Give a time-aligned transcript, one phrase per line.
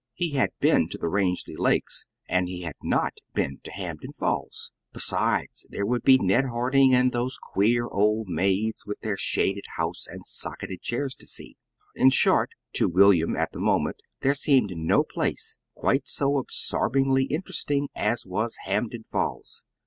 [0.15, 4.71] He had been to the Rangeley Lakes, and he had not been to Hampden Falls;
[4.93, 10.07] besides, there would be Ned Harding and those queer old maids with their shaded house
[10.07, 11.55] and socketed chairs to see.
[11.93, 17.87] In short, to William, at the moment, there seemed no place quite so absorbingly interesting
[17.93, 19.63] as was Hampden Falls.